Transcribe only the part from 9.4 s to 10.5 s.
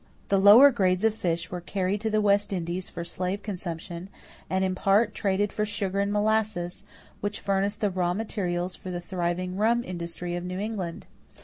rum industry of